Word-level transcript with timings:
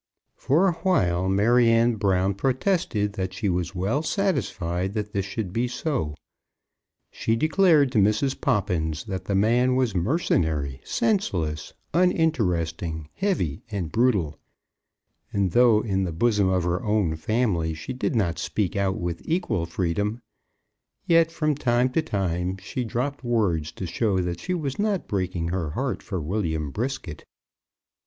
For 0.35 0.67
awhile 0.67 1.29
Maryanne 1.29 1.93
Brown 1.97 2.33
protested 2.33 3.13
that 3.13 3.35
she 3.35 3.49
was 3.49 3.75
well 3.75 4.01
satisfied 4.01 4.93
that 4.93 5.13
this 5.13 5.25
should 5.27 5.53
be 5.53 5.67
so. 5.67 6.15
She 7.11 7.35
declared 7.35 7.91
to 7.91 7.99
Mrs. 7.99 8.41
Poppins 8.41 9.03
that 9.03 9.25
the 9.25 9.35
man 9.35 9.75
was 9.75 9.93
mercenary, 9.93 10.81
senseless, 10.83 11.75
uninteresting, 11.93 13.09
heavy, 13.13 13.61
and 13.69 13.91
brutal; 13.91 14.39
and 15.31 15.51
though 15.51 15.81
in 15.81 16.03
the 16.03 16.11
bosom 16.11 16.49
of 16.49 16.63
her 16.63 16.81
own 16.81 17.15
family 17.15 17.75
she 17.75 17.93
did 17.93 18.15
not 18.15 18.39
speak 18.39 18.75
out 18.75 18.97
with 18.99 19.21
equal 19.25 19.67
freedom, 19.67 20.19
yet 21.05 21.31
from 21.31 21.53
time 21.53 21.91
to 21.91 22.01
time 22.01 22.57
she 22.57 22.83
dropped 22.83 23.23
words 23.23 23.71
to 23.73 23.85
show 23.85 24.17
that 24.19 24.39
she 24.39 24.55
was 24.55 24.79
not 24.79 25.07
breaking 25.07 25.49
her 25.49 25.69
heart 25.69 26.01
for 26.01 26.19
William 26.19 26.71
Brisket. 26.71 27.23